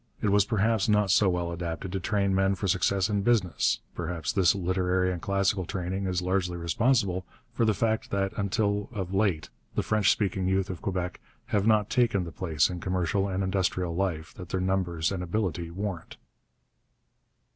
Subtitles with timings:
[0.19, 4.33] It was perhaps not so well adapted to train men for success in business; perhaps
[4.33, 9.51] this literary and classical training is largely responsible for the fact that until of late
[9.75, 11.19] the French speaking youth of Quebec
[11.53, 15.69] have not taken the place in commercial and industrial life that their numbers and ability
[15.69, 16.17] warrant.